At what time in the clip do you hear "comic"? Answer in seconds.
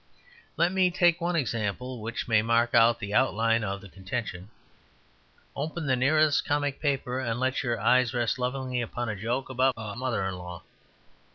6.43-6.79